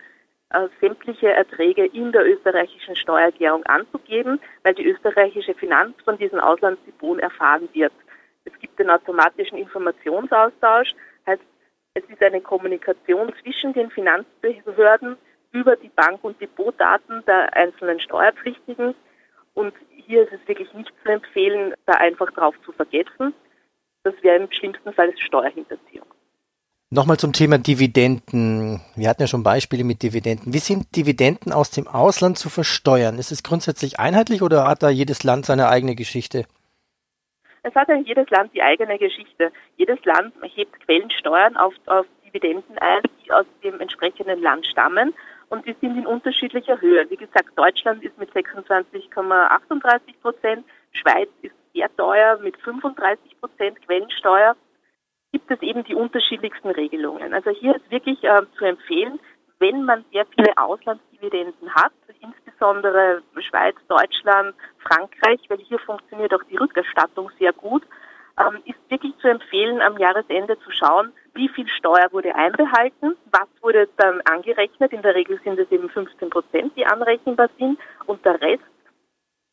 sämtliche 0.81 1.31
Erträge 1.31 1.87
in 1.87 2.13
der 2.13 2.27
österreichischen 2.27 2.97
Steuererklärung 2.97 3.65
anzugeben, 3.67 4.41
weil 4.63 4.75
die 4.75 4.87
österreichische 4.87 5.55
Finanz 5.55 5.97
von 6.05 6.19
diesen 6.19 6.41
Auslandsdepots 6.41 7.21
erfahren 7.21 7.69
wird. 7.73 7.93
Es 8.45 8.53
gibt 8.61 8.79
den 8.79 8.91
automatischen 8.91 9.59
Informationsaustausch, 9.59 10.95
heißt 11.27 11.43
es 11.95 12.05
ist 12.09 12.23
eine 12.23 12.41
Kommunikation 12.41 13.33
zwischen 13.43 13.75
den 13.75 13.91
Finanzbehörden 13.91 15.17
über 15.53 15.77
die 15.77 15.91
Bank- 15.91 16.25
und 16.25 16.41
Depotdaten 16.41 17.23
der 17.27 17.55
einzelnen 17.55 18.01
Steuerpflichtigen. 18.01 18.95
Und 19.53 19.75
hier 19.91 20.23
ist 20.23 20.33
es 20.33 20.49
wirklich 20.49 20.73
nicht 20.73 20.91
zu 21.03 21.13
empfehlen, 21.13 21.75
da 21.85 21.93
einfach 21.95 22.31
drauf 22.33 22.55
zu 22.65 22.73
vergessen. 22.73 23.35
Das 24.05 24.15
wäre 24.23 24.37
im 24.37 24.51
schlimmsten 24.51 24.93
Fall 24.95 25.13
Steuerhinterziehung. 25.19 25.92
Nochmal 26.95 27.17
zum 27.17 27.33
Thema 27.33 27.57
Dividenden. 27.57 28.83
Wir 28.97 29.09
hatten 29.09 29.23
ja 29.23 29.27
schon 29.27 29.43
Beispiele 29.43 29.83
mit 29.83 30.03
Dividenden. 30.03 30.53
Wie 30.53 30.59
sind 30.59 30.95
Dividenden 30.95 31.51
aus 31.51 31.71
dem 31.71 31.89
Ausland 31.89 32.37
zu 32.37 32.51
versteuern? 32.51 33.17
Ist 33.17 33.33
es 33.33 33.43
grundsätzlich 33.43 33.99
einheitlich 33.99 34.43
oder 34.43 34.69
hat 34.69 34.83
da 34.83 34.91
jedes 34.91 35.25
Land 35.25 35.47
seine 35.47 35.71
eigene 35.71 35.95
Geschichte? 35.95 36.45
Es 37.63 37.75
hat 37.75 37.89
ja 37.89 37.95
jedes 37.97 38.29
Land 38.29 38.53
die 38.53 38.61
eigene 38.61 38.99
Geschichte. 38.99 39.53
Jedes 39.79 40.05
Land 40.05 40.35
hebt 40.43 40.79
Quellensteuern 40.81 41.57
auf, 41.57 41.73
auf 41.87 42.05
Dividenden 42.27 42.77
ein, 42.77 43.01
die 43.25 43.33
aus 43.33 43.47
dem 43.65 43.81
entsprechenden 43.81 44.43
Land 44.43 44.67
stammen. 44.67 45.15
Und 45.49 45.67
die 45.67 45.75
sind 45.81 45.97
in 45.97 46.07
unterschiedlicher 46.07 46.79
Höhe. 46.79 47.09
Wie 47.09 47.17
gesagt, 47.17 47.57
Deutschland 47.57 48.05
ist 48.05 48.19
mit 48.19 48.31
26,38 48.33 50.01
Prozent, 50.21 50.67
Schweiz 50.91 51.31
ist 51.41 51.55
sehr 51.73 51.89
teuer 51.97 52.39
mit 52.43 52.55
35 52.59 53.41
Prozent 53.41 53.81
Quellensteuer. 53.87 54.57
Gibt 55.33 55.51
es 55.51 55.63
eben 55.63 55.85
die 55.85 55.95
unterschiedlichsten 55.95 56.71
Regelungen. 56.71 57.33
Also 57.33 57.51
hier 57.51 57.75
ist 57.75 57.91
wirklich 57.91 58.23
äh, 58.23 58.43
zu 58.59 58.65
empfehlen, 58.65 59.19
wenn 59.59 59.85
man 59.85 60.05
sehr 60.13 60.27
viele 60.27 60.57
Auslandsdividenden 60.57 61.75
hat, 61.75 61.93
insbesondere 62.21 63.23
Schweiz, 63.49 63.77
Deutschland, 63.89 64.55
Frankreich, 64.79 65.41
weil 65.49 65.59
hier 65.59 65.79
funktioniert 65.81 66.35
auch 66.35 66.43
die 66.51 66.57
Rückerstattung 66.57 67.31
sehr 67.39 67.53
gut, 67.53 67.83
ähm, 68.39 68.63
ist 68.65 68.79
wirklich 68.89 69.17
zu 69.19 69.29
empfehlen, 69.29 69.81
am 69.81 69.99
Jahresende 69.99 70.59
zu 70.61 70.71
schauen, 70.71 71.13
wie 71.35 71.49
viel 71.49 71.69
Steuer 71.69 72.13
wurde 72.13 72.35
einbehalten, 72.35 73.17
was 73.31 73.49
wurde 73.61 73.89
dann 73.97 74.21
angerechnet. 74.23 74.93
In 74.93 75.03
der 75.03 75.15
Regel 75.15 75.41
sind 75.45 75.59
es 75.59 75.71
eben 75.71 75.89
15 75.89 76.31
Prozent, 76.31 76.73
die 76.77 76.87
anrechenbar 76.87 77.49
sind 77.59 77.79
und 78.07 78.25
der 78.25 78.41
Rest 78.41 78.65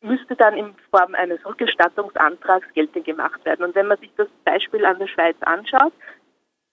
müsste 0.02 0.36
dann 0.36 0.56
in 0.56 0.76
Form 0.92 1.16
eines 1.16 1.46
Rückerstattungsantrags 1.46 2.68
geltend 2.74 3.06
gemacht 3.06 3.44
werden. 3.46 3.66
Und 3.66 3.76
wenn 3.76 3.88
man 3.88 3.98
sich 3.98 4.12
das 4.16 4.28
Beispiel 4.46 4.86
an 4.86 5.00
der 5.00 5.08
Schweiz 5.08 5.36
anschaut, 5.42 5.94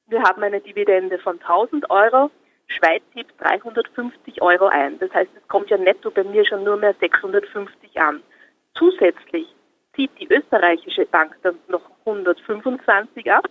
wir 0.09 0.23
haben 0.23 0.43
eine 0.43 0.61
Dividende 0.61 1.19
von 1.19 1.41
1000 1.41 1.91
Euro, 1.91 2.31
Schweiz 2.69 3.03
hebt 3.15 3.33
350 3.41 4.43
Euro 4.43 4.67
ein. 4.67 4.99
Das 4.99 5.13
heißt, 5.13 5.31
es 5.37 5.49
kommt 5.49 5.71
ja 5.71 5.77
netto 5.77 6.11
bei 6.11 6.25
mir 6.25 6.47
schon 6.47 6.65
nur 6.65 6.77
mehr 6.77 6.95
650 7.01 8.01
an. 8.01 8.23
Zusätzlich 8.75 9.47
zieht 9.95 10.11
die 10.21 10.29
österreichische 10.33 11.07
Bank 11.07 11.37
dann 11.43 11.59
noch 11.69 11.83
125 12.05 13.31
ab. 13.33 13.49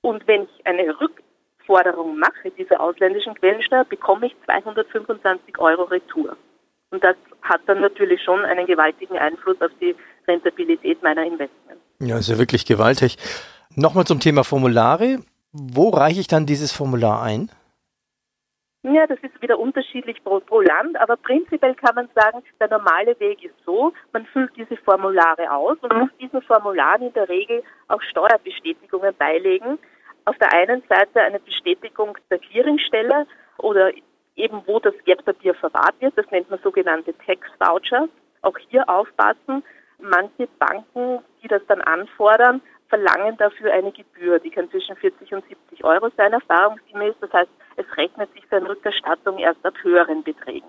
Und 0.00 0.26
wenn 0.26 0.42
ich 0.42 0.66
eine 0.66 0.94
Rückforderung 1.00 2.18
mache, 2.18 2.50
dieser 2.50 2.80
ausländischen 2.80 3.34
Quellensteuer, 3.34 3.84
bekomme 3.84 4.26
ich 4.26 4.36
225 4.44 5.58
Euro 5.58 5.84
Retour. 5.84 6.36
Und 6.90 7.04
das 7.04 7.16
hat 7.42 7.60
dann 7.66 7.80
natürlich 7.80 8.22
schon 8.22 8.44
einen 8.44 8.66
gewaltigen 8.66 9.18
Einfluss 9.18 9.60
auf 9.60 9.70
die 9.80 9.94
Rentabilität 10.26 11.02
meiner 11.02 11.24
Investments. 11.24 11.82
Ja, 12.00 12.18
ist 12.18 12.28
ja 12.28 12.38
wirklich 12.38 12.64
gewaltig. 12.66 13.16
Nochmal 13.74 14.04
zum 14.04 14.20
Thema 14.20 14.44
Formulare. 14.44 15.18
Wo 15.52 15.90
reiche 15.90 16.20
ich 16.20 16.28
dann 16.28 16.46
dieses 16.46 16.72
Formular 16.72 17.22
ein? 17.22 17.50
Ja, 18.84 19.06
das 19.06 19.18
ist 19.22 19.40
wieder 19.40 19.60
unterschiedlich 19.60 20.22
pro, 20.24 20.40
pro, 20.40 20.60
Land, 20.60 21.00
aber 21.00 21.16
prinzipiell 21.16 21.74
kann 21.76 21.94
man 21.94 22.08
sagen, 22.16 22.42
der 22.58 22.68
normale 22.68 23.18
Weg 23.20 23.44
ist 23.44 23.54
so, 23.64 23.92
man 24.12 24.26
füllt 24.26 24.50
diese 24.56 24.76
Formulare 24.78 25.52
aus 25.52 25.78
und 25.82 25.94
muss 25.94 26.10
diesen 26.20 26.42
Formularen 26.42 27.02
in 27.02 27.12
der 27.12 27.28
Regel 27.28 27.62
auch 27.86 28.02
Steuerbestätigungen 28.02 29.14
beilegen. 29.16 29.78
Auf 30.24 30.36
der 30.38 30.52
einen 30.52 30.82
Seite 30.88 31.20
eine 31.20 31.38
Bestätigung 31.38 32.18
der 32.28 32.38
Clearingstelle 32.38 33.26
oder 33.58 33.92
eben 34.36 34.62
wo 34.66 34.80
das 34.80 34.94
Wertpapier 35.04 35.54
verwahrt 35.54 35.94
wird, 36.00 36.16
das 36.16 36.30
nennt 36.30 36.50
man 36.50 36.60
sogenannte 36.62 37.14
Tax 37.26 37.48
Vouchers. 37.58 38.08
Auch 38.42 38.56
hier 38.70 38.88
aufpassen, 38.88 39.62
manche 39.98 40.48
Banken, 40.58 41.20
die 41.42 41.48
das 41.48 41.62
dann 41.68 41.80
anfordern, 41.80 42.60
verlangen 42.88 43.36
dafür 43.38 43.72
eine 43.72 43.92
Gebühr. 43.92 44.38
Die 44.38 44.50
kann 44.50 44.70
zwischen 44.70 44.96
40 44.96 45.32
und 45.32 45.48
70 45.48 45.84
Euro 45.84 46.10
sein, 46.16 46.32
erfahrungsgemäß. 46.32 47.14
Das 47.20 47.32
heißt, 47.32 47.50
es 47.76 47.96
rechnet 47.96 48.32
sich 48.34 48.44
für 48.46 48.56
eine 48.56 48.68
Rückerstattung 48.68 49.38
erst 49.38 49.64
ab 49.64 49.74
höheren 49.82 50.22
Beträgen. 50.22 50.68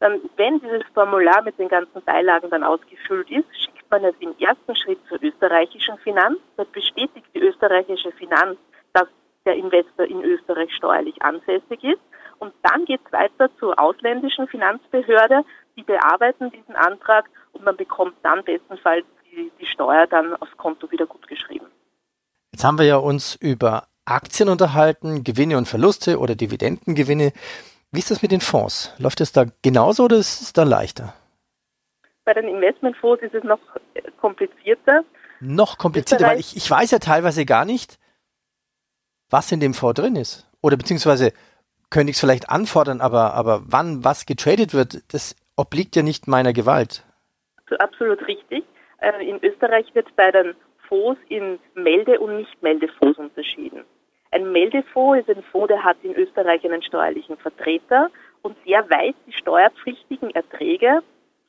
Dann, 0.00 0.20
wenn 0.36 0.60
dieses 0.60 0.82
Formular 0.94 1.42
mit 1.42 1.58
den 1.58 1.68
ganzen 1.68 2.02
Beilagen 2.02 2.50
dann 2.50 2.64
ausgefüllt 2.64 3.30
ist, 3.30 3.46
schickt 3.54 3.90
man 3.90 4.04
es 4.04 4.14
im 4.20 4.34
ersten 4.38 4.74
Schritt 4.74 4.98
zur 5.08 5.22
österreichischen 5.22 5.98
Finanz. 5.98 6.38
Dort 6.56 6.72
bestätigt 6.72 7.26
die 7.34 7.40
österreichische 7.40 8.12
Finanz, 8.12 8.58
dass 8.92 9.08
der 9.44 9.54
Investor 9.56 10.06
in 10.06 10.22
Österreich 10.22 10.74
steuerlich 10.74 11.22
ansässig 11.22 11.84
ist. 11.84 12.00
Und 12.40 12.54
dann 12.62 12.84
geht 12.86 13.00
es 13.04 13.12
weiter 13.12 13.50
zur 13.58 13.78
ausländischen 13.78 14.48
Finanzbehörde. 14.48 15.44
Die 15.76 15.82
bearbeiten 15.82 16.50
diesen 16.50 16.74
Antrag 16.74 17.26
und 17.52 17.64
man 17.64 17.76
bekommt 17.76 18.14
dann 18.22 18.42
bestenfalls 18.44 19.04
die, 19.30 19.52
die 19.60 19.66
Steuer 19.66 20.06
dann 20.06 20.34
aufs 20.36 20.56
Konto 20.56 20.90
wieder 20.90 21.06
gut 21.06 21.28
geschrieben. 21.28 21.66
Jetzt 22.52 22.64
haben 22.64 22.78
wir 22.78 22.86
ja 22.86 22.96
uns 22.96 23.36
über 23.36 23.84
Aktien 24.06 24.48
unterhalten, 24.48 25.22
Gewinne 25.22 25.58
und 25.58 25.68
Verluste 25.68 26.18
oder 26.18 26.34
Dividendengewinne. 26.34 27.32
Wie 27.92 27.98
ist 27.98 28.10
das 28.10 28.22
mit 28.22 28.32
den 28.32 28.40
Fonds? 28.40 28.94
Läuft 28.98 29.20
es 29.20 29.32
da 29.32 29.44
genauso 29.62 30.04
oder 30.04 30.16
ist 30.16 30.40
es 30.40 30.52
da 30.52 30.62
leichter? 30.62 31.14
Bei 32.24 32.32
den 32.32 32.48
Investmentfonds 32.48 33.22
ist 33.22 33.34
es 33.34 33.44
noch 33.44 33.60
komplizierter. 34.20 35.04
Noch 35.40 35.78
komplizierter, 35.78 36.26
weil 36.26 36.40
ich, 36.40 36.56
ich 36.56 36.70
weiß 36.70 36.90
ja 36.90 36.98
teilweise 36.98 37.44
gar 37.44 37.64
nicht, 37.64 37.98
was 39.28 39.52
in 39.52 39.60
dem 39.60 39.74
Fonds 39.74 40.00
drin 40.00 40.16
ist. 40.16 40.46
Oder 40.62 40.76
beziehungsweise 40.76 41.32
könnte 41.90 42.10
ich 42.10 42.16
es 42.16 42.20
vielleicht 42.20 42.48
anfordern, 42.50 43.00
aber, 43.00 43.34
aber 43.34 43.62
wann 43.66 44.04
was 44.04 44.26
getradet 44.26 44.74
wird, 44.74 45.12
das 45.12 45.36
obliegt 45.56 45.96
ja 45.96 46.02
nicht 46.02 46.28
meiner 46.28 46.52
Gewalt. 46.52 47.04
Absolut 47.78 48.26
richtig. 48.26 48.64
Äh, 48.98 49.28
in 49.28 49.42
Österreich 49.42 49.86
wird 49.94 50.14
bei 50.16 50.30
den 50.30 50.54
Fonds 50.88 51.20
in 51.28 51.58
Melde- 51.74 52.18
und 52.18 52.36
Nicht-Meldefonds 52.36 53.18
unterschieden. 53.18 53.84
Ein 54.32 54.52
Meldefonds 54.52 55.20
ist 55.20 55.36
ein 55.36 55.42
Fonds, 55.44 55.68
der 55.68 55.84
hat 55.84 55.96
in 56.02 56.14
Österreich 56.14 56.64
einen 56.64 56.82
steuerlichen 56.82 57.36
Vertreter 57.36 58.10
und 58.42 58.56
der 58.66 58.88
weist 58.90 59.18
die 59.26 59.32
steuerpflichtigen 59.32 60.30
Erträge, 60.30 61.02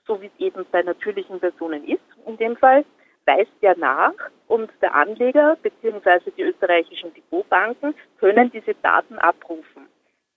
so 0.08 0.22
wie 0.22 0.28
es 0.28 0.40
eben 0.40 0.66
bei 0.72 0.82
natürlichen 0.82 1.40
Personen 1.40 1.84
ist, 1.88 2.02
in 2.26 2.38
dem 2.38 2.56
Fall, 2.58 2.86
weist 3.26 3.52
der 3.62 3.78
nach 3.78 4.14
und 4.48 4.70
der 4.82 4.96
Anleger 4.96 5.58
bzw. 5.62 6.32
die 6.36 6.42
österreichischen 6.42 7.14
Depotbanken 7.14 7.94
können 8.20 8.52
diese 8.52 8.74
Daten 8.76 9.18
abrufen. 9.20 9.88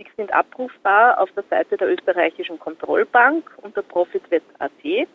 Die 0.00 0.06
sind 0.16 0.32
abrufbar 0.32 1.20
auf 1.20 1.30
der 1.32 1.44
Seite 1.50 1.76
der 1.76 1.88
österreichischen 1.88 2.58
Kontrollbank 2.58 3.50
unter 3.62 3.82
ProfitWeb.at 3.82 5.08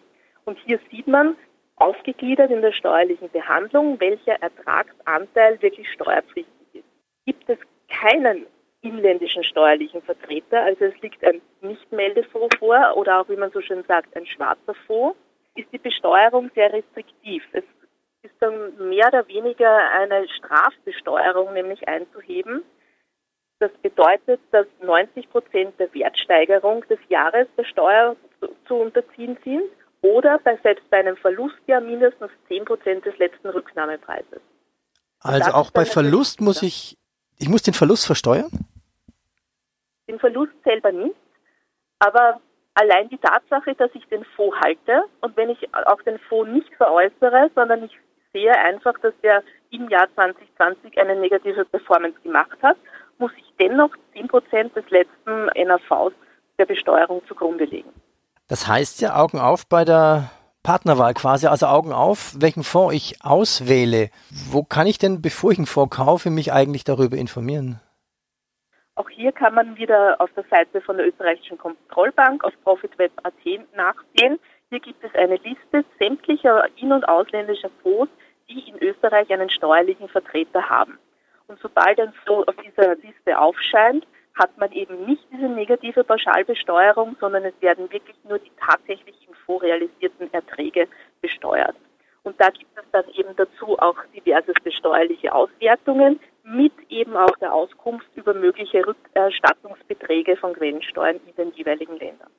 und 0.45 0.57
hier 0.59 0.79
sieht 0.89 1.07
man, 1.07 1.35
aufgegliedert 1.75 2.51
in 2.51 2.61
der 2.61 2.73
steuerlichen 2.73 3.29
Behandlung, 3.29 3.99
welcher 3.99 4.41
Ertragsanteil 4.41 5.61
wirklich 5.61 5.89
steuerpflichtig 5.91 6.53
ist. 6.73 6.83
Gibt 7.25 7.49
es 7.49 7.57
keinen 7.89 8.45
inländischen 8.81 9.43
steuerlichen 9.43 10.01
Vertreter, 10.01 10.61
also 10.61 10.85
es 10.85 11.01
liegt 11.01 11.23
ein 11.23 11.41
Nichtmeldefonds 11.61 12.57
vor 12.57 12.95
oder 12.95 13.19
auch, 13.19 13.29
wie 13.29 13.35
man 13.35 13.51
so 13.51 13.61
schön 13.61 13.83
sagt, 13.87 14.15
ein 14.15 14.25
schwarzer 14.25 14.73
Fonds, 14.87 15.17
ist 15.55 15.71
die 15.73 15.77
Besteuerung 15.77 16.49
sehr 16.55 16.71
restriktiv. 16.71 17.43
Es 17.51 17.63
ist 18.21 18.35
dann 18.39 18.89
mehr 18.89 19.07
oder 19.07 19.27
weniger 19.27 19.77
eine 19.91 20.27
Strafbesteuerung 20.29 21.53
nämlich 21.53 21.87
einzuheben. 21.87 22.63
Das 23.59 23.71
bedeutet, 23.81 24.39
dass 24.51 24.65
90 24.81 25.29
Prozent 25.29 25.77
der 25.79 25.93
Wertsteigerung 25.93 26.87
des 26.87 26.99
Jahres 27.09 27.47
der 27.57 27.65
Steuer 27.65 28.15
zu 28.67 28.75
unterziehen 28.75 29.37
sind 29.43 29.69
oder 30.01 30.39
bei, 30.39 30.57
selbst 30.63 30.89
bei 30.89 30.99
einem 30.99 31.17
Verlustjahr 31.17 31.81
mindestens 31.81 32.31
10 32.47 32.63
Prozent 32.63 33.05
des 33.05 33.17
letzten 33.17 33.49
Rücknahmepreises. 33.49 34.39
Also 35.19 35.51
auch 35.51 35.71
bei 35.71 35.83
Verlust 35.83 36.39
muss 36.39 36.61
ich, 36.63 36.97
ich 37.37 37.49
muss 37.49 37.61
den 37.61 37.73
Verlust 37.73 38.05
versteuern? 38.05 38.49
Den 40.07 40.19
Verlust 40.19 40.53
selber 40.63 40.93
nicht, 40.93 41.15
aber 41.99 42.39
allein 42.75 43.09
die 43.09 43.17
Tatsache, 43.17 43.75
dass 43.75 43.91
ich 43.93 44.05
den 44.07 44.23
Fonds 44.35 44.57
halte 44.63 45.03
und 45.19 45.35
wenn 45.35 45.49
ich 45.49 45.73
auch 45.73 46.01
den 46.03 46.17
Fonds 46.19 46.53
nicht 46.53 46.73
veräußere, 46.75 47.51
sondern 47.53 47.83
ich 47.83 47.91
sehe 48.31 48.57
einfach, 48.57 48.97
dass 48.99 49.13
der 49.21 49.43
im 49.71 49.89
Jahr 49.89 50.07
2020 50.15 50.97
eine 50.97 51.17
negative 51.17 51.65
Performance 51.65 52.19
gemacht 52.21 52.57
hat, 52.61 52.77
muss 53.19 53.31
ich 53.37 53.53
dennoch 53.59 53.91
10 54.13 54.27
Prozent 54.27 54.75
des 54.75 54.89
letzten 54.89 55.45
NAVs 55.45 56.13
der 56.57 56.65
Besteuerung 56.65 57.21
zugrunde 57.27 57.65
legen. 57.65 57.89
Das 58.47 58.67
heißt 58.67 59.01
ja 59.01 59.15
Augen 59.15 59.39
auf 59.39 59.67
bei 59.67 59.85
der 59.85 60.31
Partnerwahl 60.63 61.13
quasi, 61.13 61.47
also 61.47 61.67
Augen 61.67 61.93
auf, 61.93 62.33
welchen 62.37 62.63
Fonds 62.63 62.95
ich 62.95 63.23
auswähle. 63.23 64.09
Wo 64.51 64.63
kann 64.63 64.87
ich 64.87 64.97
denn, 64.97 65.21
bevor 65.21 65.51
ich 65.51 65.57
einen 65.57 65.67
Fonds 65.67 65.95
kaufe, 65.95 66.29
mich 66.29 66.51
eigentlich 66.51 66.83
darüber 66.83 67.17
informieren? 67.17 67.79
Auch 68.95 69.09
hier 69.09 69.31
kann 69.31 69.53
man 69.53 69.77
wieder 69.77 70.19
auf 70.19 70.29
der 70.35 70.43
Seite 70.49 70.81
von 70.81 70.97
der 70.97 71.07
österreichischen 71.07 71.57
Kontrollbank 71.57 72.43
auf 72.43 72.53
ProfitWeb.at 72.63 73.33
nachsehen. 73.73 74.39
Hier 74.69 74.79
gibt 74.81 75.03
es 75.03 75.15
eine 75.15 75.37
Liste 75.37 75.85
sämtlicher 75.97 76.65
in- 76.75 76.91
und 76.91 77.07
ausländischer 77.07 77.69
Fonds, 77.81 78.11
die 78.49 78.67
in 78.67 78.77
Österreich 78.79 79.31
einen 79.31 79.49
steuerlichen 79.49 80.09
Vertreter 80.09 80.69
haben. 80.69 80.99
Und 81.49 81.59
sobald 81.61 81.99
ein 81.99 82.13
Fonds 82.25 82.47
auf 82.47 82.55
dieser 82.57 82.95
Liste 82.95 83.37
aufscheint, 83.37 84.05
hat 84.35 84.57
man 84.57 84.71
eben 84.71 85.05
nicht 85.05 85.23
diese 85.33 85.49
negative 85.49 86.03
Pauschalbesteuerung, 86.03 87.17
sondern 87.19 87.43
es 87.43 87.53
werden 87.59 87.91
wirklich 87.91 88.15
nur 88.23 88.39
die 88.39 88.51
tatsächlichen 88.65 89.33
vorrealisierten 89.45 90.31
Erträge 90.31 90.87
besteuert. 91.21 91.75
Und 92.23 92.39
da 92.39 92.49
gibt 92.49 92.77
es 92.77 92.83
dann 92.91 93.05
eben 93.15 93.35
dazu 93.35 93.79
auch 93.79 93.95
diverseste 94.15 94.71
steuerliche 94.71 95.33
Auswertungen 95.33 96.19
mit 96.43 96.73
eben 96.89 97.17
auch 97.17 97.35
der 97.41 97.53
Auskunft 97.53 98.07
über 98.15 98.33
mögliche 98.33 98.85
Rückerstattungsbeträge 98.85 100.37
von 100.37 100.53
Quellensteuern 100.53 101.19
in 101.25 101.35
den 101.35 101.51
jeweiligen 101.53 101.97
Ländern. 101.97 102.29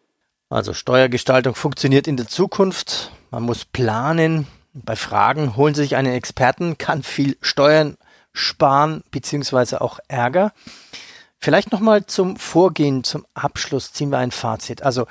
Also 0.49 0.73
Steuergestaltung 0.73 1.55
funktioniert 1.55 2.09
in 2.09 2.17
der 2.17 2.27
Zukunft. 2.27 3.11
Man 3.31 3.43
muss 3.43 3.65
planen. 3.65 4.47
Bei 4.73 4.95
Fragen 4.95 5.57
holen 5.57 5.75
Sie 5.75 5.83
sich 5.83 5.97
einen 5.97 6.13
Experten, 6.13 6.79
kann 6.79 7.03
viel 7.03 7.37
Steuern 7.41 7.97
sparen 8.33 9.03
beziehungsweise 9.11 9.81
auch 9.81 9.99
Ärger. 10.09 10.53
Vielleicht 11.39 11.73
nochmal 11.73 12.05
zum 12.07 12.37
Vorgehen, 12.37 13.03
zum 13.03 13.25
Abschluss 13.35 13.93
ziehen 13.93 14.11
wir 14.11 14.19
ein 14.19 14.31
Fazit. 14.31 14.83
Also, 14.83 15.07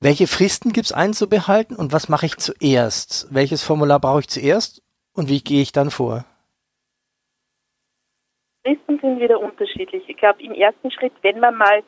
welche 0.00 0.26
Fristen 0.26 0.72
gibt 0.72 0.86
es 0.86 0.92
einzubehalten 0.92 1.74
und 1.74 1.92
was 1.92 2.08
mache 2.08 2.26
ich 2.26 2.36
zuerst? 2.36 3.26
Welches 3.30 3.62
Formular 3.62 3.98
brauche 3.98 4.20
ich 4.20 4.28
zuerst 4.28 4.82
und 5.14 5.28
wie 5.28 5.40
gehe 5.40 5.62
ich 5.62 5.72
dann 5.72 5.90
vor? 5.90 6.24
Fristen 8.62 8.98
sind 9.00 9.20
wieder 9.20 9.40
unterschiedlich. 9.40 10.04
Ich 10.08 10.16
glaube, 10.16 10.42
im 10.42 10.52
ersten 10.52 10.90
Schritt, 10.90 11.12
wenn 11.22 11.40
man 11.40 11.56
mal 11.56 11.82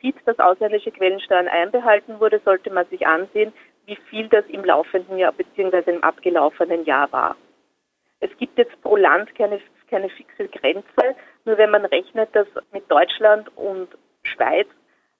sieht, 0.00 0.16
dass 0.24 0.38
ausländische 0.38 0.90
Quellensteuern 0.90 1.48
einbehalten 1.48 2.18
wurde, 2.20 2.40
sollte 2.44 2.70
man 2.70 2.86
sich 2.88 3.06
ansehen, 3.06 3.52
wie 3.86 3.96
viel 4.10 4.28
das 4.28 4.44
im 4.46 4.64
laufenden 4.64 5.18
Jahr 5.18 5.32
bzw. 5.32 5.90
im 5.90 6.02
abgelaufenen 6.02 6.84
Jahr 6.84 7.10
war. 7.12 7.36
Es 8.20 8.30
gibt 8.38 8.58
jetzt 8.58 8.80
pro 8.82 8.96
Land 8.96 9.34
keine, 9.34 9.60
keine 9.92 10.08
fixe 10.08 10.48
Grenze. 10.48 11.14
Nur 11.44 11.58
wenn 11.58 11.70
man 11.70 11.84
rechnet, 11.84 12.34
dass 12.34 12.48
mit 12.72 12.90
Deutschland 12.90 13.54
und 13.56 13.88
Schweiz 14.24 14.66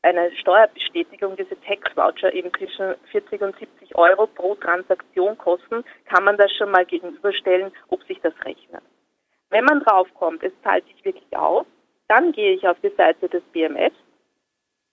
eine 0.00 0.34
Steuerbestätigung, 0.36 1.36
diese 1.36 1.60
Tax-Voucher 1.60 2.32
eben 2.32 2.50
zwischen 2.54 2.94
40 3.12 3.40
und 3.42 3.56
70 3.58 3.94
Euro 3.94 4.26
pro 4.26 4.56
Transaktion 4.56 5.38
kosten, 5.38 5.84
kann 6.06 6.24
man 6.24 6.36
das 6.36 6.50
schon 6.56 6.70
mal 6.72 6.84
gegenüberstellen, 6.84 7.70
ob 7.88 8.02
sich 8.04 8.20
das 8.20 8.34
rechnet. 8.44 8.82
Wenn 9.50 9.64
man 9.64 9.80
draufkommt, 9.80 10.42
es 10.42 10.52
zahlt 10.64 10.84
sich 10.86 11.04
wirklich 11.04 11.36
aus, 11.36 11.66
dann 12.08 12.32
gehe 12.32 12.54
ich 12.54 12.66
auf 12.66 12.80
die 12.82 12.94
Seite 12.96 13.28
des 13.28 13.42
BMF, 13.52 13.92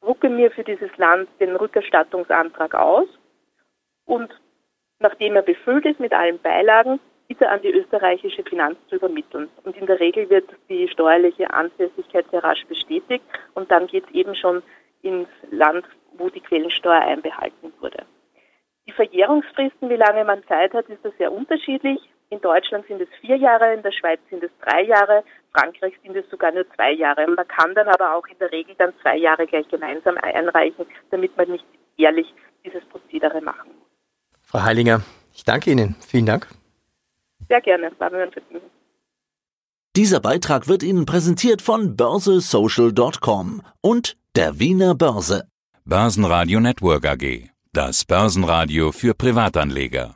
drucke 0.01 0.29
mir 0.29 0.51
für 0.51 0.63
dieses 0.63 0.95
Land 0.97 1.27
den 1.39 1.55
Rückerstattungsantrag 1.55 2.75
aus 2.75 3.07
und 4.05 4.29
nachdem 4.99 5.35
er 5.35 5.41
befüllt 5.41 5.85
ist 5.85 5.99
mit 5.99 6.13
allen 6.13 6.39
Beilagen, 6.39 6.99
er 7.39 7.51
an 7.51 7.61
die 7.61 7.71
österreichische 7.71 8.43
Finanz 8.43 8.77
zu 8.89 8.95
übermitteln. 8.95 9.49
Und 9.63 9.77
in 9.77 9.85
der 9.85 9.99
Regel 9.99 10.29
wird 10.29 10.49
die 10.67 10.87
steuerliche 10.87 11.53
Ansässigkeit 11.53 12.25
sehr 12.31 12.43
rasch 12.43 12.65
bestätigt 12.67 13.23
und 13.53 13.69
dann 13.71 13.87
geht 13.87 14.05
es 14.07 14.15
eben 14.15 14.35
schon 14.35 14.63
ins 15.01 15.29
Land, 15.51 15.85
wo 16.17 16.29
die 16.29 16.41
Quellensteuer 16.41 17.01
einbehalten 17.01 17.71
wurde. 17.79 18.05
Die 18.87 18.91
Verjährungsfristen, 18.91 19.89
wie 19.89 19.95
lange 19.95 20.25
man 20.25 20.43
Zeit 20.47 20.73
hat, 20.73 20.89
ist 20.89 21.05
da 21.05 21.11
sehr 21.17 21.31
unterschiedlich. 21.31 21.99
In 22.31 22.41
Deutschland 22.41 22.85
sind 22.87 23.01
es 23.01 23.07
vier 23.21 23.37
Jahre, 23.37 23.73
in 23.73 23.83
der 23.83 23.91
Schweiz 23.91 24.19
sind 24.29 24.43
es 24.43 24.51
drei 24.61 24.83
Jahre, 24.83 25.23
Frankreich 25.53 25.93
sind 26.03 26.15
es 26.15 26.29
sogar 26.29 26.51
nur 26.51 26.65
zwei 26.75 26.91
Jahre. 26.93 27.27
Man 27.27 27.47
kann 27.47 27.73
dann 27.75 27.87
aber 27.87 28.15
auch 28.15 28.25
in 28.27 28.37
der 28.39 28.51
Regel 28.51 28.75
dann 28.77 28.93
zwei 29.01 29.17
Jahre 29.17 29.47
gleich 29.47 29.67
gemeinsam 29.67 30.17
einreichen, 30.17 30.85
damit 31.11 31.35
man 31.37 31.51
nicht 31.51 31.65
jährlich 31.97 32.33
dieses 32.65 32.83
Prozedere 32.85 33.41
machen 33.41 33.71
muss. 33.73 33.87
Frau 34.43 34.61
Heilinger, 34.61 35.01
ich 35.33 35.43
danke 35.43 35.71
Ihnen. 35.71 35.95
Vielen 36.01 36.25
Dank. 36.25 36.47
Sehr 37.49 37.61
gerne, 37.61 37.91
war 37.97 38.11
mir 38.11 38.23
ein 38.23 38.31
Vergnügen. 38.31 38.69
Dieser 39.95 40.19
Beitrag 40.19 40.67
wird 40.67 40.83
Ihnen 40.83 41.05
präsentiert 41.05 41.61
von 41.61 41.97
börsesocial.com 41.97 43.61
und 43.81 44.15
der 44.35 44.59
Wiener 44.59 44.93
Börse. 44.95 45.47
Börsenradio 45.83 46.59
Network 46.59 47.05
AG. 47.05 47.49
Das 47.73 48.05
Börsenradio 48.05 48.91
für 48.91 49.13
Privatanleger. 49.15 50.15